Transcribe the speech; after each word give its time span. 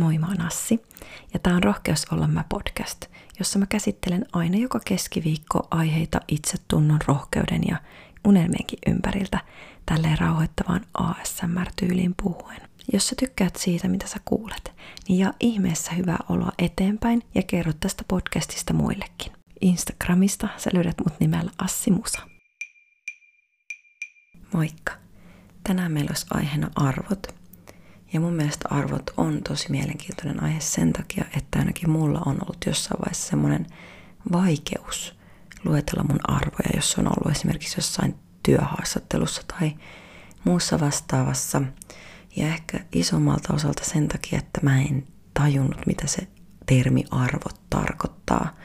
Moi, 0.00 0.18
mä 0.18 0.26
oon 0.26 0.40
Assi 0.40 0.82
ja 1.34 1.38
tää 1.38 1.54
on 1.54 1.62
Rohkeus 1.62 2.06
olla 2.12 2.28
mä 2.28 2.44
podcast, 2.48 3.06
jossa 3.38 3.58
mä 3.58 3.66
käsittelen 3.66 4.26
aina 4.32 4.58
joka 4.58 4.80
keskiviikko 4.84 5.68
aiheita 5.70 6.20
itsetunnon, 6.28 6.98
rohkeuden 7.06 7.62
ja 7.68 7.76
unelmienkin 8.24 8.78
ympäriltä 8.86 9.38
tälleen 9.86 10.18
rauhoittavaan 10.18 10.80
ASMR-tyyliin 10.94 12.14
puhuen. 12.22 12.60
Jos 12.92 13.08
sä 13.08 13.14
tykkäät 13.18 13.56
siitä, 13.56 13.88
mitä 13.88 14.06
sä 14.06 14.16
kuulet, 14.24 14.72
niin 15.08 15.18
jaa 15.18 15.32
ihmeessä 15.40 15.92
hyvää 15.92 16.18
oloa 16.28 16.52
eteenpäin 16.58 17.22
ja 17.34 17.42
kerro 17.42 17.72
tästä 17.80 18.04
podcastista 18.08 18.72
muillekin. 18.74 19.32
Instagramista 19.60 20.48
sä 20.56 20.70
löydät 20.74 20.96
mut 20.98 21.20
nimellä 21.20 21.50
Assi 21.58 21.90
Musa. 21.90 22.20
Moikka! 24.54 24.92
Tänään 25.64 25.92
meillä 25.92 26.10
olisi 26.10 26.26
aiheena 26.30 26.70
arvot– 26.76 27.26
ja 28.12 28.20
mun 28.20 28.32
mielestä 28.32 28.68
arvot 28.70 29.10
on 29.16 29.42
tosi 29.48 29.70
mielenkiintoinen 29.70 30.42
aihe 30.42 30.60
sen 30.60 30.92
takia, 30.92 31.24
että 31.36 31.58
ainakin 31.58 31.90
mulla 31.90 32.22
on 32.26 32.38
ollut 32.42 32.66
jossain 32.66 33.00
vaiheessa 33.00 33.30
semmoinen 33.30 33.66
vaikeus 34.32 35.14
luetella 35.64 36.04
mun 36.04 36.20
arvoja, 36.30 36.70
jos 36.76 36.98
on 36.98 37.06
ollut 37.06 37.36
esimerkiksi 37.36 37.78
jossain 37.78 38.14
työhaastattelussa 38.42 39.42
tai 39.46 39.72
muussa 40.44 40.80
vastaavassa. 40.80 41.62
Ja 42.36 42.46
ehkä 42.46 42.80
isommalta 42.92 43.54
osalta 43.54 43.84
sen 43.84 44.08
takia, 44.08 44.38
että 44.38 44.60
mä 44.62 44.80
en 44.80 45.06
tajunnut, 45.34 45.86
mitä 45.86 46.06
se 46.06 46.28
termi 46.66 47.04
arvot 47.10 47.60
tarkoittaa. 47.70 48.56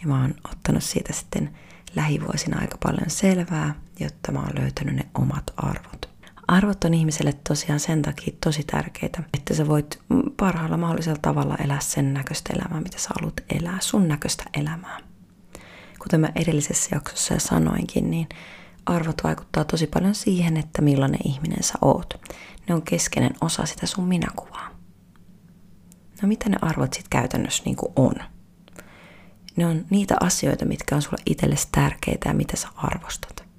Ja 0.00 0.08
mä 0.08 0.20
oon 0.20 0.34
ottanut 0.52 0.84
siitä 0.84 1.12
sitten 1.12 1.56
lähivuosina 1.96 2.60
aika 2.60 2.78
paljon 2.82 3.10
selvää, 3.10 3.74
jotta 4.00 4.32
mä 4.32 4.40
oon 4.40 4.58
löytänyt 4.58 4.94
ne 4.94 5.06
omat 5.14 5.50
arvot. 5.56 6.09
Arvot 6.50 6.84
on 6.84 6.94
ihmiselle 6.94 7.32
tosiaan 7.48 7.80
sen 7.80 8.02
takia 8.02 8.34
tosi 8.44 8.62
tärkeitä, 8.62 9.22
että 9.34 9.54
sä 9.54 9.68
voit 9.68 9.98
parhaalla 10.36 10.76
mahdollisella 10.76 11.18
tavalla 11.22 11.56
elää 11.56 11.80
sen 11.80 12.14
näköistä 12.14 12.52
elämää, 12.52 12.80
mitä 12.80 12.98
sä 12.98 13.08
haluat 13.18 13.40
elää, 13.60 13.78
sun 13.80 14.08
näköistä 14.08 14.44
elämää. 14.54 14.98
Kuten 16.02 16.20
mä 16.20 16.28
edellisessä 16.34 16.96
jaksossa 16.96 17.34
jo 17.34 17.40
sanoinkin, 17.40 18.10
niin 18.10 18.28
arvot 18.86 19.24
vaikuttaa 19.24 19.64
tosi 19.64 19.86
paljon 19.86 20.14
siihen, 20.14 20.56
että 20.56 20.82
millainen 20.82 21.20
ihminen 21.24 21.62
sä 21.62 21.74
oot. 21.80 22.20
Ne 22.68 22.74
on 22.74 22.82
keskeinen 22.82 23.34
osa 23.40 23.66
sitä 23.66 23.86
sun 23.86 24.04
minäkuvaa. 24.04 24.70
No 26.22 26.28
mitä 26.28 26.48
ne 26.48 26.56
arvot 26.62 26.92
sitten 26.92 27.20
käytännössä 27.20 27.62
niin 27.66 27.76
on? 27.96 28.14
Ne 29.56 29.66
on 29.66 29.86
niitä 29.90 30.16
asioita, 30.20 30.64
mitkä 30.64 30.96
on 30.96 31.02
sulle 31.02 31.22
itsellesi 31.26 31.68
tärkeitä 31.72 32.28
ja 32.28 32.34
mitä 32.34 32.56
sä 32.56 32.68
arvostat 32.76 33.49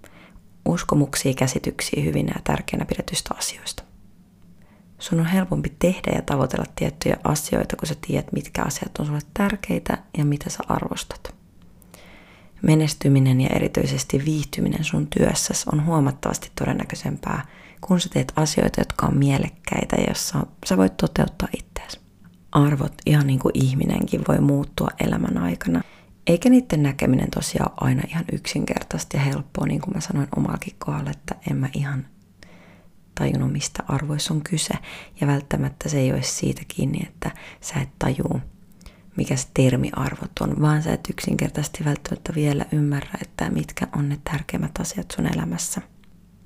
uskomuksia, 0.66 1.34
käsityksiä 1.34 2.04
hyvinä 2.04 2.31
ja 2.36 2.42
tärkeänä 2.44 2.86
pidetyistä 2.86 3.36
asioista. 3.38 3.84
Sun 5.00 5.20
on 5.20 5.26
helpompi 5.26 5.73
tehdä 5.80 6.12
ja 6.16 6.22
tavoitella 6.22 6.66
tiettyjä 6.76 7.17
asioita, 7.23 7.76
kun 7.76 7.88
sä 7.88 7.95
tiedät, 8.08 8.31
mitkä 8.31 8.64
asiat 8.64 8.98
on 9.00 9.06
sulle 9.06 9.20
tärkeitä 9.34 9.98
ja 10.17 10.26
mitä 10.26 10.50
sä 10.50 10.59
arvostat. 10.67 11.36
Menestyminen 12.62 13.42
ja 13.42 13.50
erityisesti 13.50 14.26
viihtyminen 14.26 14.84
sun 14.84 15.08
työssäsi 15.08 15.66
on 15.73 15.86
huomattavasti 15.86 16.52
todennäköisempää, 16.59 17.45
kun 17.82 18.00
sä 18.00 18.09
teet 18.09 18.34
asioita, 18.36 18.82
jotka 18.82 19.06
on 19.06 19.17
mielekkäitä 19.17 19.95
ja 19.95 20.06
jossa 20.08 20.45
sä 20.66 20.78
voit 20.78 20.98
toteuttaa 20.98 21.48
itseäsi. 21.58 22.00
Arvot, 22.52 22.94
ihan 23.06 23.28
niin 23.28 23.39
kuin 23.39 23.52
ihminenkin, 23.54 24.22
voi 24.28 24.39
muuttua 24.39 24.88
elämän 25.00 25.38
aikana– 25.38 25.82
eikä 26.31 26.49
niiden 26.49 26.83
näkeminen 26.83 27.31
tosiaan 27.31 27.73
aina 27.77 28.03
ihan 28.07 28.25
yksinkertaisesti 28.31 29.17
ja 29.17 29.23
helppoa, 29.23 29.65
niin 29.65 29.81
kuin 29.81 29.93
mä 29.95 30.01
sanoin 30.01 30.27
omalkin 30.35 30.75
kohdalla, 30.79 31.11
että 31.11 31.35
en 31.49 31.57
mä 31.57 31.69
ihan 31.73 32.07
tajunnut, 33.15 33.51
mistä 33.51 33.83
arvoissa 33.87 34.33
on 34.33 34.41
kyse. 34.41 34.73
Ja 35.21 35.27
välttämättä 35.27 35.89
se 35.89 35.99
ei 35.99 36.11
ole 36.11 36.23
siitä 36.23 36.61
kiinni, 36.67 36.99
että 37.08 37.31
sä 37.61 37.75
et 37.81 37.89
tajuu, 37.99 38.41
mikä 39.17 39.36
se 39.36 39.47
termi 39.53 39.89
arvot 39.93 40.31
on, 40.39 40.61
vaan 40.61 40.83
sä 40.83 40.93
et 40.93 41.09
yksinkertaisesti 41.09 41.86
välttämättä 41.86 42.33
vielä 42.36 42.65
ymmärrä, 42.71 43.20
että 43.21 43.49
mitkä 43.49 43.87
on 43.95 44.09
ne 44.09 44.20
tärkeimmät 44.23 44.80
asiat 44.80 45.11
sun 45.11 45.25
elämässä. 45.36 45.81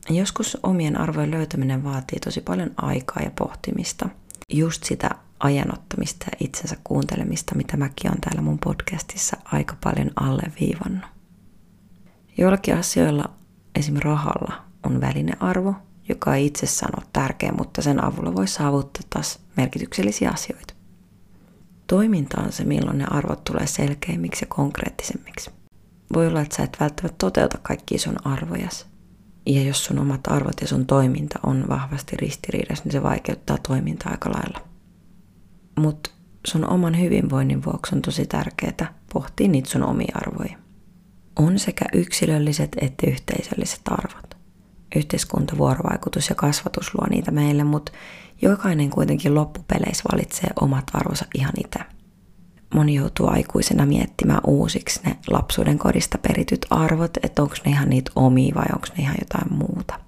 Joskus 0.09 0.57
omien 0.63 1.00
arvojen 1.00 1.31
löytäminen 1.31 1.84
vaatii 1.84 2.19
tosi 2.19 2.41
paljon 2.41 2.72
aikaa 2.78 3.24
ja 3.24 3.31
pohtimista. 3.38 4.09
Just 4.53 4.84
sitä 4.84 5.09
ajanottamista 5.45 6.25
ja 6.31 6.38
itsensä 6.39 6.78
kuuntelemista, 6.83 7.56
mitä 7.56 7.78
mäkin 7.78 8.11
on 8.11 8.22
täällä 8.22 8.41
mun 8.41 8.59
podcastissa 8.59 9.38
aika 9.45 9.78
paljon 9.83 10.11
alleviivannut. 10.16 11.09
Joillakin 12.38 12.78
asioilla, 12.78 13.29
esim. 13.75 13.95
rahalla, 13.95 14.66
on 14.83 15.01
välinearvo, 15.01 15.75
joka 16.09 16.35
ei 16.35 16.45
itsessään 16.45 16.94
ole 16.97 17.07
tärkeä, 17.13 17.51
mutta 17.51 17.81
sen 17.81 18.03
avulla 18.03 18.35
voi 18.35 18.47
saavuttaa 18.47 19.03
taas 19.09 19.39
merkityksellisiä 19.57 20.29
asioita. 20.29 20.73
Toiminta 21.88 22.41
on 22.41 22.51
se, 22.51 22.63
milloin 22.63 22.97
ne 22.97 23.06
arvot 23.12 23.44
tulee 23.44 23.67
selkeimmiksi 23.67 24.44
ja 24.44 24.47
konkreettisemmiksi. 24.47 25.51
Voi 26.13 26.27
olla, 26.27 26.41
että 26.41 26.56
sä 26.56 26.63
et 26.63 26.77
välttämättä 26.79 27.17
toteuta 27.17 27.57
kaikkia 27.57 28.00
sun 28.00 28.27
arvojas. 28.27 28.88
Ja 29.45 29.62
jos 29.62 29.85
sun 29.85 30.00
omat 30.00 30.27
arvot 30.27 30.62
ja 30.62 30.67
sun 30.67 30.85
toiminta 30.85 31.39
on 31.44 31.66
vahvasti 31.69 32.17
ristiriidassa, 32.17 32.83
niin 32.83 32.91
se 32.91 33.03
vaikeuttaa 33.03 33.57
toimintaa 33.67 34.12
aika 34.12 34.29
lailla. 34.29 34.75
Mutta 35.80 36.09
sun 36.47 36.69
oman 36.69 37.00
hyvinvoinnin 37.00 37.66
vuoksi 37.66 37.96
on 37.96 38.02
tosi 38.02 38.25
tärkeää 38.25 38.94
pohtia 39.13 39.47
niitä 39.47 39.69
sun 39.69 39.84
omia 39.84 40.12
arvoja. 40.16 40.58
On 41.36 41.59
sekä 41.59 41.86
yksilölliset 41.94 42.75
että 42.81 43.08
yhteisölliset 43.09 43.81
arvot. 43.86 44.38
Yhteiskunta, 44.96 45.58
vuorovaikutus 45.58 46.30
ja 46.30 46.36
kasvatus 46.36 46.96
luo 46.96 47.08
niitä 47.09 47.31
meille, 47.31 47.63
mutta 47.63 47.91
jokainen 48.41 48.90
kuitenkin 48.90 49.36
loppupeleissä 49.36 50.03
valitsee 50.12 50.50
omat 50.62 50.86
arvonsa 50.94 51.25
ihan 51.36 51.53
itse. 51.66 51.80
Moni 52.74 52.96
joutuu 52.96 53.28
aikuisena 53.28 53.86
miettimään 53.86 54.42
uusiksi 54.47 55.00
ne 55.06 55.18
lapsuuden 55.28 55.78
kodista 55.78 56.18
perityt 56.18 56.66
arvot, 56.69 57.18
että 57.24 57.42
onko 57.42 57.56
ne 57.66 57.72
ihan 57.72 57.90
niitä 57.90 58.12
omia 58.16 58.56
vai 58.56 58.66
onko 58.74 58.88
ne 58.97 59.03
ihan 59.03 59.16
jotain 59.19 59.53
muuta 59.53 60.05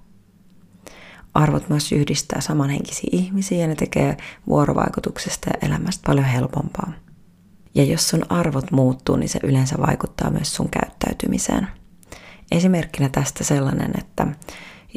arvot 1.38 1.68
myös 1.68 1.92
yhdistää 1.92 2.40
samanhenkisiä 2.40 3.10
ihmisiä 3.12 3.58
ja 3.58 3.66
ne 3.66 3.74
tekee 3.74 4.16
vuorovaikutuksesta 4.46 5.50
ja 5.50 5.68
elämästä 5.68 6.02
paljon 6.06 6.26
helpompaa. 6.26 6.92
Ja 7.74 7.84
jos 7.84 8.08
sun 8.08 8.32
arvot 8.32 8.70
muuttuu, 8.70 9.16
niin 9.16 9.28
se 9.28 9.40
yleensä 9.42 9.76
vaikuttaa 9.86 10.30
myös 10.30 10.54
sun 10.54 10.68
käyttäytymiseen. 10.70 11.68
Esimerkkinä 12.50 13.08
tästä 13.08 13.44
sellainen, 13.44 13.90
että 13.98 14.26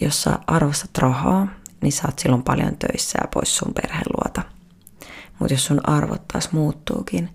jos 0.01 0.23
sä 0.23 0.39
arvostat 0.47 0.97
rahaa, 0.97 1.47
niin 1.81 1.91
sä 1.91 2.03
oot 2.05 2.19
silloin 2.19 2.43
paljon 2.43 2.77
töissä 2.77 3.19
ja 3.21 3.27
pois 3.33 3.57
sun 3.57 3.73
perheen 3.73 4.05
luota. 4.17 4.41
Mutta 5.39 5.53
jos 5.53 5.65
sun 5.65 5.89
arvot 5.89 6.27
taas 6.27 6.51
muuttuukin, 6.51 7.29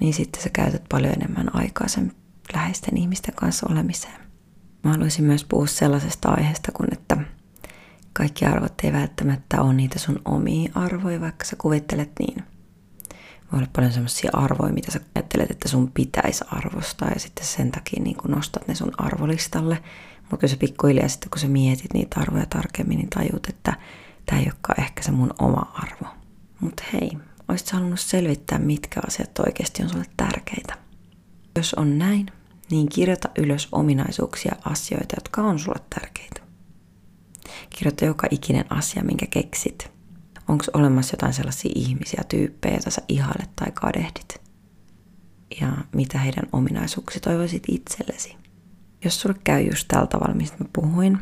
niin 0.00 0.14
sitten 0.14 0.42
sä 0.42 0.50
käytät 0.52 0.82
paljon 0.88 1.12
enemmän 1.12 1.54
aikaa 1.54 1.88
sen 1.88 2.12
läheisten 2.54 2.96
ihmisten 2.96 3.34
kanssa 3.34 3.66
olemiseen. 3.70 4.20
Mä 4.84 4.90
haluaisin 4.90 5.24
myös 5.24 5.44
puhua 5.44 5.66
sellaisesta 5.66 6.28
aiheesta 6.28 6.72
kuin, 6.72 6.92
että 6.92 7.16
kaikki 8.20 8.44
arvot 8.44 8.80
ei 8.82 8.92
välttämättä 8.92 9.62
ole 9.62 9.72
niitä 9.72 9.98
sun 9.98 10.20
omia 10.24 10.72
arvoja, 10.74 11.20
vaikka 11.20 11.44
sä 11.44 11.56
kuvittelet 11.56 12.10
niin. 12.18 12.44
Voi 13.52 13.58
olla 13.58 13.68
paljon 13.76 13.92
sellaisia 13.92 14.30
arvoja, 14.32 14.72
mitä 14.72 14.92
sä 14.92 15.00
ajattelet, 15.14 15.50
että 15.50 15.68
sun 15.68 15.92
pitäisi 15.92 16.44
arvostaa 16.50 17.08
ja 17.08 17.20
sitten 17.20 17.46
sen 17.46 17.70
takia 17.70 18.02
niin 18.02 18.16
kun 18.16 18.30
nostat 18.30 18.68
ne 18.68 18.74
sun 18.74 18.92
arvolistalle. 18.98 19.82
Mutta 20.20 20.36
kun 20.36 20.48
sä 20.48 20.56
pikkuhiljaa 20.56 21.08
sitten 21.08 21.30
kun 21.30 21.38
sä 21.38 21.48
mietit 21.48 21.92
niitä 21.94 22.20
arvoja 22.20 22.46
tarkemmin, 22.46 22.98
niin 22.98 23.10
tajut, 23.10 23.46
että 23.46 23.76
tämä 24.26 24.40
ei 24.40 24.46
olekaan 24.46 24.80
ehkä 24.80 25.02
se 25.02 25.10
mun 25.10 25.34
oma 25.38 25.72
arvo. 25.74 26.06
Mutta 26.60 26.82
hei, 26.92 27.10
olisit 27.48 27.70
halunnut 27.70 28.00
selvittää, 28.00 28.58
mitkä 28.58 29.00
asiat 29.06 29.38
oikeasti 29.38 29.82
on 29.82 29.88
sulle 29.88 30.06
tärkeitä. 30.16 30.74
Jos 31.56 31.74
on 31.74 31.98
näin, 31.98 32.26
niin 32.70 32.88
kirjoita 32.88 33.28
ylös 33.38 33.68
ominaisuuksia 33.72 34.56
asioita, 34.64 35.16
jotka 35.16 35.42
on 35.42 35.58
sulle 35.58 35.80
tärkeitä. 35.90 36.39
Kirjoita 37.80 38.04
joka 38.04 38.26
ikinen 38.30 38.64
asia, 38.70 39.02
minkä 39.04 39.26
keksit. 39.30 39.90
Onko 40.48 40.64
olemassa 40.72 41.14
jotain 41.14 41.32
sellaisia 41.32 41.72
ihmisiä, 41.74 42.22
tyyppejä, 42.28 42.74
joita 42.74 42.90
sä 42.90 43.02
ihailet 43.08 43.50
tai 43.56 43.70
kadehdit? 43.74 44.40
Ja 45.60 45.72
mitä 45.94 46.18
heidän 46.18 46.44
ominaisuuksia 46.52 47.20
toivoisit 47.20 47.62
itsellesi? 47.68 48.36
Jos 49.04 49.20
sulle 49.20 49.36
käy 49.44 49.62
just 49.62 49.88
tällä 49.88 50.06
tavalla, 50.06 50.34
mistä 50.34 50.56
mä 50.60 50.68
puhuin, 50.72 51.18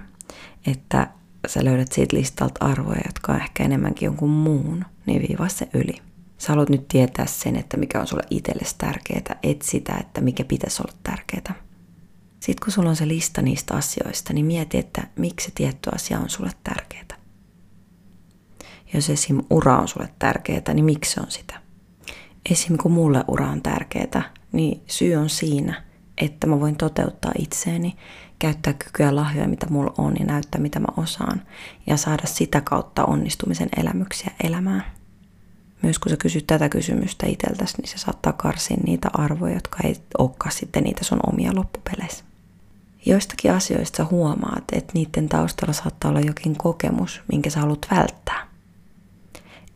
että 0.67 1.11
sä 1.47 1.65
löydät 1.65 1.93
siitä 1.93 2.17
listalta 2.17 2.65
arvoja, 2.65 3.01
jotka 3.07 3.33
on 3.33 3.41
ehkä 3.41 3.65
enemmänkin 3.65 4.07
jonkun 4.07 4.31
muun, 4.31 4.85
niin 5.07 5.23
viivaa 5.29 5.49
se 5.49 5.69
yli. 5.75 5.95
Sä 6.39 6.49
haluat 6.49 6.69
nyt 6.69 6.89
tietää 6.89 7.27
sen, 7.27 7.57
että 7.57 7.77
mikä 7.77 8.01
on 8.01 8.07
sulle 8.07 8.25
itsellesi 8.31 8.75
tärkeää, 8.79 9.39
et 9.43 9.63
sitä, 9.63 9.97
että 10.01 10.21
mikä 10.21 10.45
pitäisi 10.45 10.83
olla 10.83 10.95
tärkeää. 11.03 11.68
Sitten 12.41 12.65
kun 12.65 12.73
sulla 12.73 12.91
on 12.91 12.97
se 12.97 13.09
lista 13.09 13.43
niistä 13.43 13.75
asioista, 13.75 14.33
niin 14.33 14.47
mieti, 14.47 14.79
että 14.79 15.07
miksi 15.17 15.47
se 15.47 15.53
tietty 15.55 15.91
asia 15.95 16.19
on 16.19 16.31
sulle 16.31 16.51
tärkeää. 16.65 17.19
Jos 18.95 19.11
esim. 19.11 19.41
ura 19.51 19.79
on 19.79 19.89
sulle 19.89 20.09
tärkeää, 20.19 20.75
niin 20.75 20.85
miksi 20.85 21.13
se 21.13 21.21
on 21.21 21.31
sitä? 21.31 21.61
Esim. 22.51 22.77
kun 22.77 22.93
mulle 22.93 23.25
ura 23.29 23.49
on 23.51 23.63
tärkeää, 23.63 24.33
niin 24.53 24.83
syy 24.87 25.15
on 25.15 25.29
siinä, 25.29 25.83
että 26.19 26.47
mä 26.47 26.61
voin 26.61 26.77
toteuttaa 26.77 27.33
itseäni, 27.39 27.97
käyttää 28.39 28.73
kykyä 28.73 29.17
lahjoja, 29.17 29.49
mitä 29.49 29.67
mulla 29.71 29.95
on 29.99 30.17
ja 30.19 30.25
näyttää, 30.25 30.61
mitä 30.61 30.81
mä 30.81 30.87
osaan, 30.97 31.43
ja 31.87 31.97
saada 31.97 32.27
sitä 32.27 32.61
kautta 32.61 33.05
onnistumisen 33.05 33.69
elämyksiä 33.77 34.31
elämään. 34.45 34.85
Myös 35.83 35.99
kun 35.99 36.11
sä 36.11 36.17
kysyt 36.17 36.47
tätä 36.47 36.69
kysymystä 36.69 37.27
itseltäsi, 37.27 37.77
niin 37.77 37.89
se 37.89 37.99
saattaa 37.99 38.33
karsia 38.33 38.77
niitä 38.87 39.09
arvoja, 39.13 39.55
jotka 39.55 39.79
ei 39.85 39.97
olekaan 40.19 40.53
sitten 40.53 40.85
niitä 40.85 41.05
sun 41.05 41.21
omia 41.33 41.55
loppupeleissä. 41.55 42.28
Joistakin 43.09 43.53
asioista 43.53 43.97
sä 43.97 44.05
huomaat, 44.05 44.65
että 44.73 44.93
niiden 44.95 45.29
taustalla 45.29 45.73
saattaa 45.73 46.11
olla 46.11 46.21
jokin 46.21 46.57
kokemus, 46.57 47.23
minkä 47.33 47.51
sä 47.51 47.61
haluat 47.61 47.87
välttää. 47.91 48.49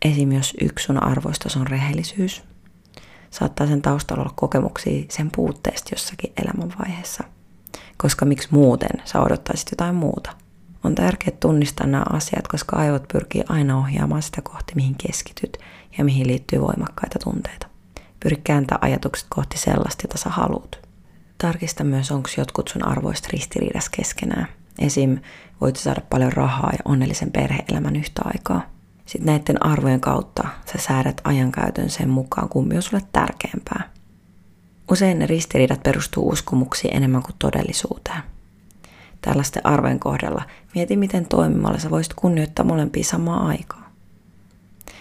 Esim. 0.04 0.32
jos 0.32 0.54
yksi 0.60 0.84
sun 0.84 1.02
arvoista 1.02 1.60
on 1.60 1.66
rehellisyys, 1.66 2.42
saattaa 3.30 3.66
sen 3.66 3.82
taustalla 3.82 4.22
olla 4.22 4.32
kokemuksia 4.36 5.04
sen 5.08 5.30
puutteesta 5.30 5.90
jossakin 5.92 6.32
elämänvaiheessa. 6.42 7.24
Koska 7.96 8.24
miksi 8.24 8.48
muuten 8.50 8.90
sä 9.04 9.20
odottaisit 9.20 9.68
jotain 9.70 9.94
muuta. 9.94 10.30
On 10.84 10.94
tärkeää 10.94 11.36
tunnistaa 11.40 11.86
nämä 11.86 12.04
asiat, 12.10 12.48
koska 12.48 12.76
aivot 12.76 13.08
pyrkii 13.12 13.44
aina 13.48 13.78
ohjaamaan 13.78 14.22
sitä 14.22 14.42
kohti, 14.42 14.72
mihin 14.74 14.94
keskityt 15.06 15.58
ja 15.98 16.04
mihin 16.04 16.26
liittyy 16.26 16.60
voimakkaita 16.60 17.18
tunteita. 17.18 17.66
Pyri 18.20 18.36
kääntää 18.44 18.78
ajatukset 18.80 19.26
kohti 19.30 19.58
sellaista, 19.58 20.04
jota 20.04 20.18
sä 20.18 20.30
haluat. 20.30 20.81
Tarkista 21.42 21.84
myös, 21.84 22.10
onko 22.10 22.28
jotkut 22.36 22.68
sun 22.68 22.88
arvoista 22.88 23.28
ristiriidassa 23.32 23.90
keskenään. 23.96 24.48
Esim. 24.78 25.18
voit 25.60 25.76
saada 25.76 26.00
paljon 26.10 26.32
rahaa 26.32 26.70
ja 26.72 26.78
onnellisen 26.84 27.30
perheelämän 27.30 27.96
yhtä 27.96 28.22
aikaa. 28.24 28.62
Sitten 29.06 29.26
näiden 29.26 29.66
arvojen 29.66 30.00
kautta 30.00 30.48
sä 30.72 30.78
säädät 30.78 31.20
ajankäytön 31.24 31.90
sen 31.90 32.10
mukaan, 32.10 32.48
kumpi 32.48 32.76
on 32.76 32.82
sulle 32.82 33.02
tärkeämpää. 33.12 33.90
Usein 34.90 35.18
ne 35.18 35.26
ristiriidat 35.26 35.82
perustuu 35.82 36.28
uskomuksiin 36.28 36.96
enemmän 36.96 37.22
kuin 37.22 37.36
todellisuuteen. 37.38 38.22
Tällaisten 39.20 39.66
arvojen 39.66 40.00
kohdalla 40.00 40.42
mieti, 40.74 40.96
miten 40.96 41.26
toimimalla 41.26 41.78
sä 41.78 41.90
voisit 41.90 42.14
kunnioittaa 42.14 42.64
molempia 42.64 43.04
samaa 43.04 43.46
aikaa. 43.46 43.92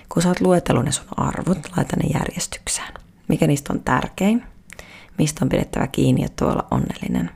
Kun 0.09 0.21
sä 0.21 0.29
oot 0.29 0.41
luetellut 0.41 0.85
ne 0.85 0.91
sun 0.91 1.05
arvot, 1.17 1.57
laita 1.77 1.95
ne 1.95 2.09
järjestykseen. 2.13 2.93
Mikä 3.27 3.47
niistä 3.47 3.73
on 3.73 3.79
tärkein? 3.79 4.50
Mistä 5.21 5.45
on 5.45 5.49
pidettävä 5.49 5.87
kiinni, 5.87 6.23
että 6.23 6.45
olla 6.45 6.67
onnellinen? 6.71 7.31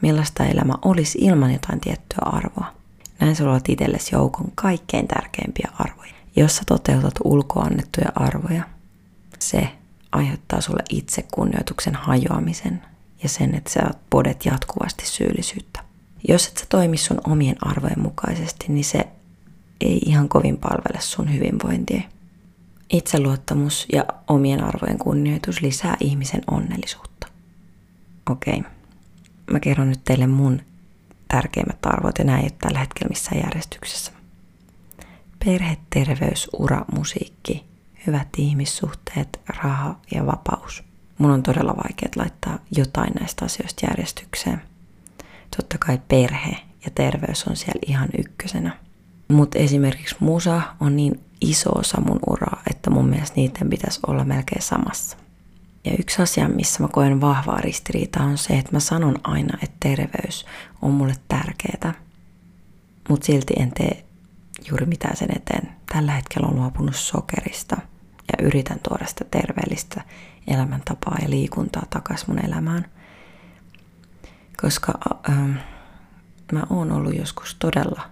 Millaista 0.00 0.44
elämä 0.44 0.74
olisi 0.84 1.18
ilman 1.20 1.52
jotain 1.52 1.80
tiettyä 1.80 2.18
arvoa? 2.22 2.74
Näin 3.20 3.36
sulla 3.36 3.52
olet 3.52 3.68
itsellesi 3.68 4.14
joukon 4.14 4.52
kaikkein 4.54 5.08
tärkeimpiä 5.08 5.70
arvoja. 5.78 6.12
Jos 6.36 6.56
sä 6.56 6.62
toteutat 6.66 7.14
ulkoannettuja 7.24 8.12
arvoja, 8.14 8.62
se 9.38 9.68
aiheuttaa 10.12 10.60
sulle 10.60 10.82
itse 10.90 11.24
kunnioituksen 11.34 11.94
hajoamisen 11.94 12.82
ja 13.22 13.28
sen, 13.28 13.54
että 13.54 13.70
sä 13.70 13.80
podet 14.10 14.44
jatkuvasti 14.46 15.06
syyllisyyttä. 15.06 15.80
Jos 16.28 16.48
et 16.48 16.56
sä 16.56 16.66
toimi 16.68 16.96
sun 16.96 17.20
omien 17.26 17.56
arvojen 17.60 18.00
mukaisesti, 18.00 18.66
niin 18.68 18.84
se 18.84 19.08
ei 19.80 19.98
ihan 20.06 20.28
kovin 20.28 20.56
palvele 20.56 21.00
sun 21.00 21.34
hyvinvointia. 21.34 22.02
Itseluottamus 22.90 23.86
ja 23.92 24.04
omien 24.28 24.64
arvojen 24.64 24.98
kunnioitus 24.98 25.60
lisää 25.62 25.96
ihmisen 26.00 26.42
onnellisuutta. 26.50 27.26
Okei, 28.30 28.58
okay. 28.58 28.70
mä 29.50 29.60
kerron 29.60 29.88
nyt 29.88 30.04
teille 30.04 30.26
mun 30.26 30.62
tärkeimmät 31.28 31.86
arvot 31.86 32.18
ja 32.18 32.24
näin 32.24 32.40
ei 32.40 32.44
ole 32.44 32.56
tällä 32.60 32.78
hetkellä 32.78 33.08
missään 33.08 33.42
järjestyksessä. 33.42 34.12
Perhe, 35.44 35.76
terveys, 35.90 36.48
ura, 36.52 36.84
musiikki, 36.92 37.64
hyvät 38.06 38.28
ihmissuhteet, 38.36 39.40
raha 39.62 40.00
ja 40.14 40.26
vapaus. 40.26 40.82
Mun 41.18 41.30
on 41.30 41.42
todella 41.42 41.76
vaikea 41.76 42.08
laittaa 42.16 42.58
jotain 42.76 43.12
näistä 43.20 43.44
asioista 43.44 43.86
järjestykseen. 43.86 44.62
Totta 45.56 45.78
kai 45.78 46.00
perhe 46.08 46.56
ja 46.84 46.90
terveys 46.94 47.44
on 47.44 47.56
siellä 47.56 47.80
ihan 47.86 48.08
ykkösenä. 48.18 48.76
Mutta 49.28 49.58
esimerkiksi 49.58 50.16
musa 50.20 50.62
on 50.80 50.96
niin 50.96 51.20
iso 51.40 51.70
osa 51.70 52.00
mun 52.00 52.18
uraa, 52.26 52.57
että 52.88 53.00
mun 53.00 53.08
mielestä 53.08 53.36
niiden 53.36 53.70
pitäisi 53.70 54.00
olla 54.06 54.24
melkein 54.24 54.62
samassa. 54.62 55.16
Ja 55.84 55.92
yksi 55.98 56.22
asia, 56.22 56.48
missä 56.48 56.82
mä 56.82 56.88
koen 56.88 57.20
vahvaa 57.20 57.60
ristiriitaa, 57.60 58.24
on 58.24 58.38
se, 58.38 58.58
että 58.58 58.72
mä 58.72 58.80
sanon 58.80 59.18
aina, 59.24 59.58
että 59.62 59.76
terveys 59.80 60.46
on 60.82 60.90
mulle 60.90 61.14
tärkeää. 61.28 61.94
Mutta 63.08 63.26
silti 63.26 63.54
en 63.56 63.72
tee 63.72 64.04
juuri 64.68 64.86
mitään 64.86 65.16
sen 65.16 65.36
eteen. 65.36 65.72
Tällä 65.92 66.12
hetkellä 66.12 66.48
on 66.48 66.56
luopunut 66.56 66.96
sokerista 66.96 67.76
ja 68.32 68.46
yritän 68.46 68.78
tuoda 68.88 69.06
sitä 69.06 69.24
terveellistä 69.30 70.02
elämäntapaa 70.46 71.16
ja 71.22 71.30
liikuntaa 71.30 71.86
takaisin 71.90 72.30
mun 72.30 72.44
elämään. 72.44 72.84
Koska 74.62 74.92
äh, 75.30 75.36
mä 76.52 76.62
oon 76.70 76.92
ollut 76.92 77.14
joskus 77.14 77.56
todella, 77.58 78.02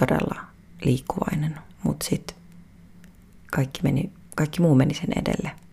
todella 0.00 0.40
liikkuvainen, 0.84 1.58
mutta 1.82 2.06
sitten 2.06 2.36
kaikki, 3.56 3.80
meni, 3.82 4.12
kaikki 4.36 4.60
muu 4.60 4.74
meni 4.74 4.94
sen 4.94 5.10
edelle– 5.16 5.50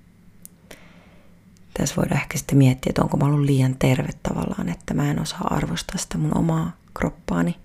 tässä 1.74 1.95
voidaan 1.95 2.21
ehkä 2.21 2.38
sitten 2.38 2.57
miettiä, 2.57 2.89
että 2.89 3.01
onko 3.01 3.18
mä 3.18 3.25
ollut 3.25 3.45
liian 3.45 3.75
terve 3.80 4.09
tavallaan, 4.24 4.69
että 4.69 4.94
mä 4.94 5.12
en 5.12 5.21
osaa 5.21 5.47
arvostaa 5.56 5.97
sitä 5.97 6.18
mun 6.18 6.38
omaa 6.38 6.71
kroppaani. 6.94 7.56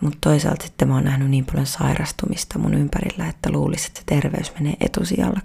Mutta 0.00 0.18
toisaalta 0.20 0.66
sitten 0.66 0.88
mä 0.88 0.94
oon 0.94 1.04
nähnyt 1.04 1.30
niin 1.30 1.44
paljon 1.46 1.66
sairastumista 1.66 2.58
mun 2.58 2.74
ympärillä, 2.74 3.28
että 3.28 3.50
luulisin, 3.50 3.86
että 3.86 4.00
se 4.00 4.06
terveys 4.06 4.52
menee 4.54 4.74
etusijalla. 4.80 5.40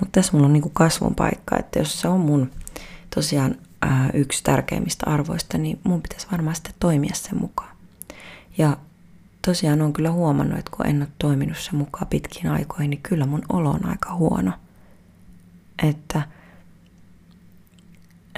Mutta 0.00 0.12
tässä 0.12 0.32
mulla 0.32 0.46
on 0.46 0.52
niinku 0.52 0.70
kasvun 0.70 1.14
paikka, 1.14 1.58
että 1.58 1.78
jos 1.78 2.00
se 2.00 2.08
on 2.08 2.20
mun 2.20 2.50
tosiaan 3.14 3.54
ää, 3.82 4.10
yksi 4.14 4.44
tärkeimmistä 4.44 5.06
arvoista, 5.10 5.58
niin 5.58 5.80
mun 5.84 6.02
pitäisi 6.02 6.26
varmaan 6.32 6.56
sitten 6.56 6.74
toimia 6.80 7.14
sen 7.14 7.38
mukaan. 7.40 7.76
Ja 8.58 8.76
tosiaan 9.44 9.82
on 9.82 9.92
kyllä 9.92 10.10
huomannut, 10.10 10.58
että 10.58 10.70
kun 10.76 10.86
en 10.86 11.02
ole 11.02 11.08
toiminut 11.18 11.58
sen 11.58 11.76
mukaan 11.76 12.06
pitkin 12.06 12.50
aikoihin, 12.50 12.90
niin 12.90 13.02
kyllä 13.02 13.26
mun 13.26 13.42
olo 13.48 13.70
on 13.70 13.86
aika 13.86 14.14
huono– 14.14 14.52
että 15.82 16.22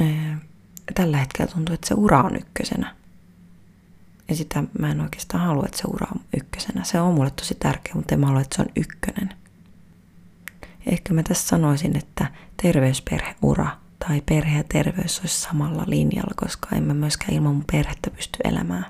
ää, 0.01 0.39
tällä 0.95 1.17
hetkellä 1.17 1.53
tuntuu, 1.53 1.75
että 1.75 1.89
se 1.89 1.95
ura 1.95 2.23
on 2.23 2.37
ykkösenä. 2.37 2.97
Ja 4.29 4.37
sitä 4.37 4.65
mä 4.79 4.91
en 4.91 5.01
oikeastaan 5.01 5.45
halua, 5.45 5.65
että 5.67 5.79
se 5.79 5.85
ura 5.87 6.07
on 6.15 6.21
ykkösenä. 6.37 6.85
Se 6.85 7.01
on 7.01 7.15
mulle 7.15 7.31
tosi 7.31 7.55
tärkeä, 7.55 7.95
mutta 7.95 8.15
en 8.15 8.21
mä 8.21 8.27
halua, 8.27 8.41
että 8.41 8.57
se 8.57 8.63
on 8.63 8.69
ykkönen. 8.77 9.35
Ehkä 10.87 11.15
mä 11.15 11.23
tässä 11.23 11.49
sanoisin, 11.49 11.97
että 11.97 12.27
terveysperheura 12.63 13.67
tai 13.99 14.23
perhe 14.29 14.59
ja 14.59 14.65
terveys 14.73 15.21
olisi 15.21 15.41
samalla 15.41 15.85
linjalla, 15.87 16.35
koska 16.37 16.69
en 16.77 16.83
mä 16.83 16.95
myöskään 16.95 17.35
ilman 17.35 17.55
mun 17.55 17.65
perhettä 17.73 18.11
pysty 18.11 18.39
elämään. 18.45 18.87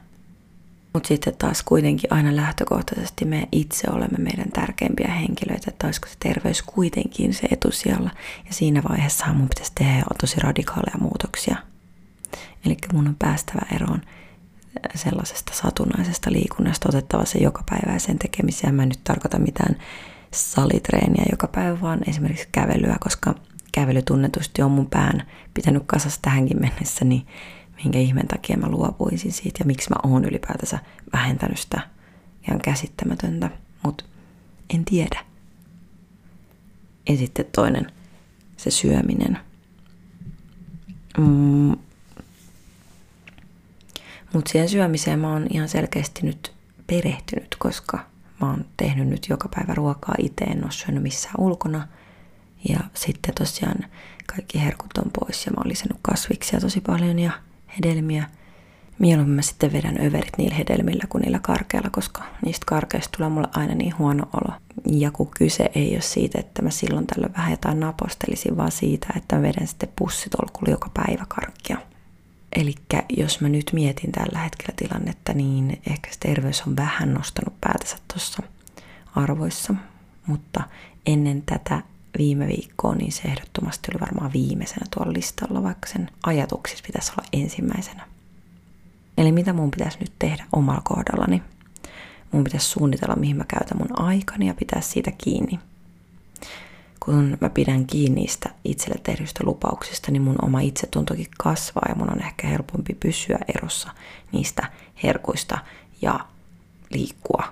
Mutta 0.94 1.08
sitten 1.08 1.36
taas 1.36 1.62
kuitenkin 1.62 2.12
aina 2.12 2.36
lähtökohtaisesti 2.36 3.24
me 3.24 3.48
itse 3.52 3.90
olemme 3.90 4.18
meidän 4.18 4.50
tärkeimpiä 4.52 5.12
henkilöitä, 5.12 5.64
että 5.68 5.86
olisiko 5.86 6.08
se 6.08 6.14
terveys 6.18 6.62
kuitenkin 6.62 7.34
se 7.34 7.48
etusijalla. 7.50 8.10
Ja 8.46 8.54
siinä 8.54 8.82
vaiheessa 8.88 9.32
mun 9.32 9.48
pitäisi 9.48 9.72
tehdä 9.74 10.04
tosi 10.20 10.40
radikaaleja 10.40 10.98
muutoksia. 10.98 11.56
Eli 12.66 12.76
mun 12.92 13.08
on 13.08 13.16
päästävä 13.18 13.66
eroon 13.74 14.00
sellaisesta 14.94 15.52
satunnaisesta 15.54 16.32
liikunnasta, 16.32 16.88
otettava 16.88 17.24
se 17.24 17.38
joka 17.38 17.64
päivä 17.70 17.98
sen 17.98 18.18
tekemiseen. 18.18 18.74
Mä 18.74 18.82
en 18.82 18.88
nyt 18.88 19.04
tarkoita 19.04 19.38
mitään 19.38 19.76
salitreeniä 20.30 21.24
joka 21.30 21.48
päivä, 21.48 21.80
vaan 21.80 22.00
esimerkiksi 22.08 22.48
kävelyä, 22.52 22.96
koska 23.00 23.34
kävely 23.72 24.02
tunnetusti 24.02 24.62
on 24.62 24.70
mun 24.70 24.90
pään 24.90 25.26
pitänyt 25.54 25.82
kasassa 25.86 26.22
tähänkin 26.22 26.60
mennessä, 26.60 27.04
niin 27.04 27.26
minkä 27.82 27.98
ihmeen 27.98 28.28
takia 28.28 28.56
mä 28.56 28.68
luopuisin 28.68 29.32
siitä 29.32 29.58
ja 29.60 29.64
miksi 29.64 29.90
mä 29.90 30.10
oon 30.10 30.24
ylipäätänsä 30.24 30.78
vähentänyt 31.12 31.58
sitä. 31.58 31.80
Ihan 32.48 32.60
käsittämätöntä, 32.60 33.50
mutta 33.82 34.04
en 34.74 34.84
tiedä. 34.84 35.24
Ja 37.08 37.16
sitten 37.16 37.46
toinen, 37.52 37.86
se 38.56 38.70
syöminen. 38.70 39.38
Mm. 41.18 41.76
Mutta 44.32 44.50
siihen 44.50 44.68
syömiseen 44.68 45.18
mä 45.18 45.32
oon 45.32 45.46
ihan 45.50 45.68
selkeästi 45.68 46.26
nyt 46.26 46.52
perehtynyt, 46.86 47.56
koska 47.58 47.98
mä 48.40 48.50
oon 48.50 48.64
tehnyt 48.76 49.08
nyt 49.08 49.26
joka 49.28 49.48
päivä 49.54 49.74
ruokaa 49.74 50.14
itse, 50.18 50.44
en 50.44 50.64
ole 50.64 50.72
syönyt 50.72 51.02
missään 51.02 51.34
ulkona. 51.38 51.88
Ja 52.68 52.78
sitten 52.94 53.34
tosiaan 53.34 53.76
kaikki 54.26 54.60
herkut 54.60 54.98
on 54.98 55.10
pois 55.20 55.46
ja 55.46 55.52
mä 55.52 55.56
oon 55.58 55.68
lisännyt 55.68 55.98
kasviksia 56.02 56.60
tosi 56.60 56.80
paljon 56.80 57.18
ja 57.18 57.32
hedelmiä. 57.76 58.24
Mieluummin 58.98 59.36
mä 59.36 59.42
sitten 59.42 59.72
vedän 59.72 60.06
överit 60.06 60.38
niillä 60.38 60.56
hedelmillä 60.56 61.04
kuin 61.08 61.22
niillä 61.22 61.38
karkeilla, 61.38 61.90
koska 61.90 62.22
niistä 62.44 62.64
karkeista 62.66 63.16
tulee 63.16 63.28
mulle 63.30 63.48
aina 63.54 63.74
niin 63.74 63.98
huono 63.98 64.28
olo. 64.32 64.54
Ja 64.86 65.10
kun 65.10 65.30
kyse 65.38 65.70
ei 65.74 65.92
ole 65.94 66.00
siitä, 66.00 66.40
että 66.40 66.62
mä 66.62 66.70
silloin 66.70 67.06
tällöin 67.06 67.34
vähän 67.34 67.50
jotain 67.50 67.80
napostelisin, 67.80 68.56
vaan 68.56 68.72
siitä, 68.72 69.06
että 69.16 69.36
mä 69.36 69.42
vedän 69.42 69.66
sitten 69.66 69.88
pussitolkulla 69.96 70.70
joka 70.70 70.90
päivä 70.94 71.24
karkkia. 71.28 71.78
Eli 72.56 72.74
jos 73.16 73.40
mä 73.40 73.48
nyt 73.48 73.70
mietin 73.72 74.12
tällä 74.12 74.38
hetkellä 74.38 74.74
tilannetta, 74.76 75.32
niin 75.32 75.80
ehkä 75.90 76.10
se 76.12 76.18
terveys 76.20 76.62
on 76.66 76.76
vähän 76.76 77.14
nostanut 77.14 77.60
päätänsä 77.60 77.96
tuossa 78.12 78.42
arvoissa, 79.14 79.74
mutta 80.26 80.62
ennen 81.06 81.42
tätä 81.42 81.82
viime 82.18 82.46
viikkoon, 82.46 82.98
niin 82.98 83.12
se 83.12 83.22
ehdottomasti 83.24 83.88
oli 83.92 84.00
varmaan 84.00 84.32
viimeisenä 84.32 84.86
tuolla 84.94 85.12
listalla, 85.12 85.62
vaikka 85.62 85.88
sen 85.88 86.10
ajatuksissa 86.26 86.84
pitäisi 86.86 87.12
olla 87.12 87.28
ensimmäisenä. 87.32 88.06
Eli 89.18 89.32
mitä 89.32 89.52
mun 89.52 89.70
pitäisi 89.70 89.98
nyt 90.00 90.12
tehdä 90.18 90.44
omalla 90.52 90.82
kohdallani? 90.84 91.42
mun 92.34 92.44
pitäisi 92.44 92.66
suunnitella, 92.66 93.16
mihin 93.16 93.36
mä 93.36 93.44
käytän 93.48 93.78
mun 93.78 94.00
aikani 94.00 94.46
ja 94.46 94.54
pitää 94.54 94.80
siitä 94.80 95.10
kiinni. 95.18 95.60
Kun 97.00 97.38
mä 97.40 97.50
pidän 97.50 97.86
kiinni 97.86 98.20
niistä 98.20 98.50
itselle 98.64 99.00
tehdyistä 99.02 99.44
lupauksista, 99.44 100.12
niin 100.12 100.22
mun 100.22 100.36
oma 100.42 100.60
itsetuntokin 100.60 101.26
kasvaa 101.38 101.84
ja 101.88 101.94
mun 101.94 102.12
on 102.12 102.22
ehkä 102.22 102.48
helpompi 102.48 102.94
pysyä 102.94 103.38
erossa 103.54 103.90
niistä 104.32 104.70
herkuista 105.02 105.58
ja 106.02 106.20
liikkua. 106.90 107.44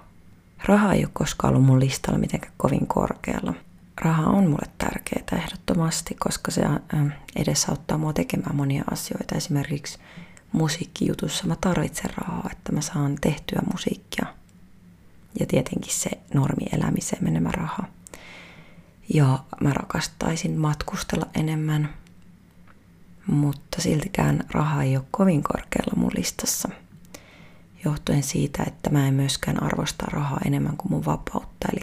Raha 0.64 0.92
ei 0.92 1.04
ole 1.04 1.10
koskaan 1.12 1.54
ollut 1.54 1.66
mun 1.66 1.80
listalla 1.80 2.18
mitenkään 2.18 2.52
kovin 2.56 2.86
korkealla. 2.86 3.54
Raha 4.02 4.26
on 4.26 4.44
mulle 4.44 4.70
tärkeää 4.78 5.44
ehdottomasti, 5.44 6.14
koska 6.14 6.50
se 6.50 6.62
edesauttaa 7.36 7.98
mua 7.98 8.12
tekemään 8.12 8.56
monia 8.56 8.84
asioita. 8.90 9.34
Esimerkiksi 9.34 9.98
musiikkijutussa 10.52 11.46
mä 11.46 11.56
tarvitsen 11.60 12.10
rahaa, 12.16 12.48
että 12.52 12.72
mä 12.72 12.80
saan 12.80 13.16
tehtyä 13.20 13.62
musiikkia. 13.72 14.26
Ja 15.40 15.46
tietenkin 15.46 15.92
se 15.92 16.10
normi 16.34 16.64
elämiseen 16.72 17.24
menemä 17.24 17.50
raha. 17.52 17.84
Ja 19.14 19.38
mä 19.60 19.72
rakastaisin 19.72 20.58
matkustella 20.58 21.26
enemmän, 21.34 21.94
mutta 23.26 23.82
siltikään 23.82 24.44
raha 24.50 24.82
ei 24.82 24.96
ole 24.96 25.04
kovin 25.10 25.42
korkealla 25.42 25.92
mun 25.96 26.10
listassa. 26.16 26.68
Johtuen 27.84 28.22
siitä, 28.22 28.62
että 28.66 28.90
mä 28.90 29.08
en 29.08 29.14
myöskään 29.14 29.62
arvosta 29.62 30.06
rahaa 30.06 30.40
enemmän 30.46 30.76
kuin 30.76 30.92
mun 30.92 31.04
vapautta. 31.04 31.68
Eli 31.72 31.80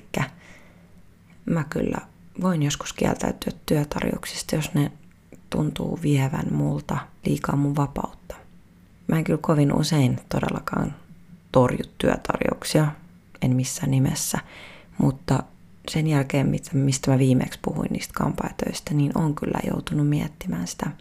mä 1.49 1.63
kyllä 1.69 1.97
voin 2.41 2.63
joskus 2.63 2.93
kieltäytyä 2.93 3.53
työtarjouksista, 3.65 4.55
jos 4.55 4.73
ne 4.73 4.91
tuntuu 5.49 5.99
vievän 6.01 6.47
multa 6.53 6.97
liikaa 7.25 7.55
mun 7.55 7.75
vapautta. 7.75 8.35
Mä 9.07 9.17
en 9.17 9.23
kyllä 9.23 9.39
kovin 9.41 9.73
usein 9.73 10.19
todellakaan 10.29 10.95
torju 11.51 11.83
työtarjouksia, 11.97 12.87
en 13.41 13.55
missään 13.55 13.91
nimessä, 13.91 14.39
mutta 14.97 15.43
sen 15.89 16.07
jälkeen, 16.07 16.47
mistä 16.73 17.11
mä 17.11 17.17
viimeksi 17.17 17.59
puhuin 17.61 17.91
niistä 17.91 18.13
kampaajatöistä, 18.13 18.93
niin 18.93 19.11
on 19.15 19.35
kyllä 19.35 19.59
joutunut 19.67 20.07
miettimään 20.07 20.67
sitä, 20.67 20.91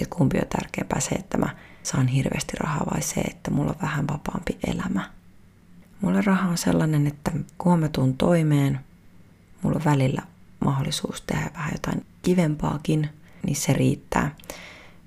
että 0.00 0.16
kumpi 0.16 0.38
on 0.38 0.48
tärkeämpää 0.48 1.00
se, 1.00 1.14
että 1.14 1.38
mä 1.38 1.56
saan 1.82 2.06
hirveästi 2.06 2.52
rahaa 2.60 2.86
vai 2.94 3.02
se, 3.02 3.20
että 3.20 3.50
mulla 3.50 3.70
on 3.70 3.82
vähän 3.82 4.08
vapaampi 4.08 4.58
elämä. 4.66 5.10
Mulle 6.00 6.20
raha 6.20 6.48
on 6.48 6.58
sellainen, 6.58 7.06
että 7.06 7.32
kun 7.58 7.80
mä 7.80 7.88
tuun 7.88 8.16
toimeen, 8.16 8.80
mulla 9.62 9.76
on 9.76 9.84
välillä 9.84 10.22
mahdollisuus 10.64 11.20
tehdä 11.20 11.50
vähän 11.54 11.72
jotain 11.72 12.06
kivempaakin, 12.22 13.08
niin 13.42 13.56
se 13.56 13.72
riittää. 13.72 14.34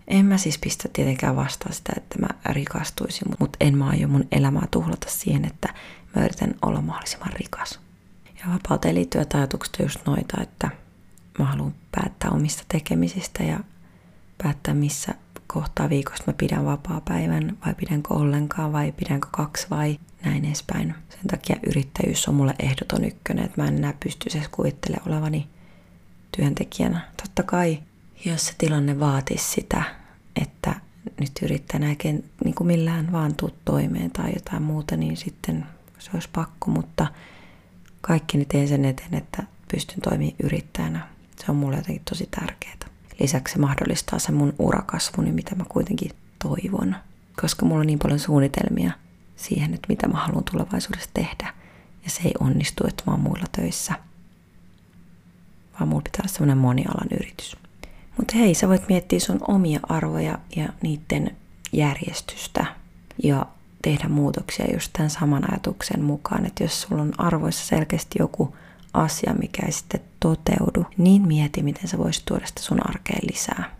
En 0.08 0.26
mä 0.26 0.38
siis 0.38 0.58
pistä 0.58 0.90
tietenkään 0.94 1.36
vastaan 1.36 1.74
sitä, 1.74 1.94
että 1.98 2.20
mä 2.20 2.28
rikastuisin, 2.54 3.28
mutta 3.40 3.58
en 3.60 3.78
mä 3.78 3.90
aio 3.90 4.08
mun 4.08 4.28
elämää 4.32 4.68
tuhlata 4.72 5.10
siihen, 5.10 5.46
että 5.46 5.74
mä 6.16 6.26
yritän 6.26 6.56
olla 6.62 6.82
mahdollisimman 6.82 7.34
rikas. 7.34 7.80
Ja 8.40 8.54
vapauteen 8.54 8.96
liittyvät 8.96 9.34
ajatukset 9.34 9.76
on 9.80 9.86
just 9.86 10.00
noita, 10.06 10.42
että 10.42 10.70
mä 11.40 11.46
haluan 11.46 11.76
päättää 11.92 12.32
omista 12.32 12.64
tekemisistä 12.68 13.44
ja 13.44 13.60
päättää 14.44 14.74
missä 14.74 15.16
kohtaa 15.56 15.90
viikosta 15.90 16.24
mä 16.28 16.34
pidän 16.34 16.66
vapaa-päivän 16.66 17.58
vai 17.66 17.74
pidänkö 17.74 18.14
ollenkaan 18.14 18.74
vai 18.74 18.92
pidänkö 18.92 19.28
kaksi 19.32 19.68
vai 19.70 20.00
näin 20.26 20.46
edespäin. 20.46 20.96
Sen 21.10 21.28
takia 21.28 21.56
yrittäjyys 21.68 22.28
on 22.28 22.36
mulle 22.36 22.56
ehdoton 22.60 23.04
ykkönen, 23.04 23.46
että 23.46 23.62
mä 23.62 23.68
en 23.68 23.78
enää 23.78 23.94
pystyisi 24.04 24.38
edes 24.38 24.50
kuvittele 24.50 24.98
olevani 25.08 25.48
työntekijänä. 26.38 27.02
Totta 27.22 27.44
kai, 27.44 27.80
jos 28.26 28.48
se 28.48 28.54
tilanne 28.58 29.00
vaatisi 29.00 29.52
sitä, 29.52 29.84
että 30.42 30.76
nyt 31.20 31.32
yrittää 31.42 31.80
oikein 31.90 32.30
niin 32.44 32.56
kuin 32.56 32.68
millään 32.68 33.12
vaan 33.12 33.36
tuu 33.36 33.52
toimeen 33.66 34.12
tai 34.12 34.34
jotain 34.34 34.64
muuta, 34.64 34.98
niin 34.98 35.18
sitten 35.18 35.66
se 36.00 36.10
olisi 36.14 36.30
pakko, 36.34 36.72
mutta 36.72 37.08
kaikki 38.02 38.38
nyt 38.38 38.48
teen 38.48 38.68
sen 38.68 38.86
eteen, 38.86 39.16
että 39.16 39.44
pystyn 39.72 40.02
toimimaan 40.02 40.36
yrittäjänä. 40.44 41.08
Se 41.40 41.52
on 41.52 41.56
mulle 41.56 41.78
jotenkin 41.78 42.06
tosi 42.10 42.30
tärkeää. 42.32 42.95
Lisäksi 43.20 43.54
se 43.54 43.60
mahdollistaa 43.60 44.20
sen 44.20 44.36
mun 44.36 44.54
urakasvuni, 44.60 45.32
mitä 45.32 45.56
mä 45.56 45.64
kuitenkin 45.70 46.12
toivon. 46.44 46.96
Koska 47.42 47.66
mulla 47.66 47.80
on 47.82 47.88
niin 47.88 48.00
paljon 48.00 48.20
suunnitelmia 48.20 48.92
siihen, 49.36 49.74
että 49.74 49.88
mitä 49.90 50.08
mä 50.08 50.18
haluan 50.18 50.44
tulevaisuudessa 50.52 51.10
tehdä. 51.14 51.54
Ja 52.04 52.10
se 52.10 52.22
ei 52.26 52.34
onnistu, 52.40 52.88
että 52.88 53.04
mä 53.08 53.12
oon 53.14 53.22
muilla 53.22 53.46
töissä. 53.52 53.94
Vaan 55.74 55.88
mulla 55.88 56.02
pitää 56.02 56.20
olla 56.22 56.34
semmoinen 56.34 56.58
monialan 56.58 57.08
yritys. 57.12 57.58
Mutta 58.18 58.38
hei, 58.38 58.54
sä 58.54 58.68
voit 58.68 58.90
miettiä 58.90 59.20
sun 59.20 59.40
omia 59.48 59.80
arvoja 59.84 60.40
ja 60.56 60.70
niiden 60.82 61.38
järjestystä. 61.74 62.66
Ja 63.24 63.46
tehdä 63.82 64.08
muutoksia 64.08 64.74
just 64.74 64.94
tämän 64.94 65.10
saman 65.10 65.52
ajatuksen 65.52 66.04
mukaan, 66.04 66.46
että 66.46 66.64
jos 66.64 66.82
sulla 66.82 67.02
on 67.02 67.14
arvoissa 67.18 67.66
selkeästi 67.66 68.16
joku 68.20 68.56
asia, 68.96 69.34
mikä 69.34 69.66
ei 69.66 69.72
sitten 69.72 70.02
toteudu, 70.20 70.86
niin 70.98 71.28
mieti, 71.28 71.64
miten 71.64 71.88
sä 71.88 71.98
voisit 71.98 72.26
tuoda 72.26 72.46
sitä 72.46 72.62
sun 72.62 72.90
arkeen 72.90 73.28
lisää. 73.32 73.76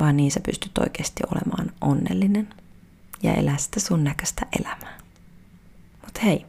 Vaan 0.00 0.16
niin 0.16 0.30
sä 0.30 0.40
pystyt 0.40 0.78
oikeasti 0.78 1.22
olemaan 1.32 1.72
onnellinen 1.80 2.48
ja 3.22 3.34
elää 3.34 3.56
sitä 3.56 3.80
sun 3.80 4.04
näköistä 4.04 4.46
elämää. 4.60 4.98
Mutta 6.04 6.20
hei, 6.24 6.46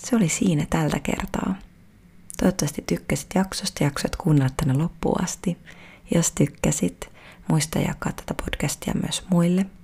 se 0.00 0.16
oli 0.16 0.28
siinä 0.28 0.66
tältä 0.70 1.00
kertaa. 1.00 1.54
Toivottavasti 2.40 2.84
tykkäsit 2.86 3.28
jaksosta, 3.34 3.84
jaksoit 3.84 4.16
kuunnella 4.16 4.50
tänne 4.56 4.74
loppuun 4.82 5.24
asti. 5.24 5.58
Jos 6.14 6.32
tykkäsit, 6.32 7.10
muista 7.48 7.78
jakaa 7.78 8.12
tätä 8.12 8.34
podcastia 8.34 8.94
myös 9.02 9.24
muille– 9.30 9.66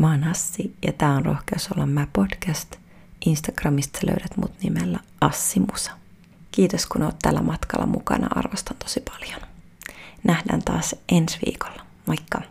Mä 0.00 0.10
oon 0.10 0.24
Assi 0.24 0.76
ja 0.82 0.92
tää 0.92 1.16
on 1.16 1.24
Rohkeus 1.24 1.72
olla 1.72 1.86
mä 1.86 2.06
podcast. 2.12 2.76
Instagramista 3.26 3.98
löydät 4.06 4.36
mut 4.36 4.52
nimellä 4.62 4.98
Assi 5.20 5.60
Musa. 5.60 5.99
Kiitos 6.52 6.86
kun 6.86 7.02
olet 7.02 7.16
tällä 7.22 7.42
matkalla 7.42 7.86
mukana, 7.86 8.28
arvostan 8.34 8.76
tosi 8.76 9.00
paljon. 9.00 9.40
Nähdään 10.24 10.62
taas 10.62 10.96
ensi 11.08 11.38
viikolla. 11.46 11.82
Moikka! 12.06 12.42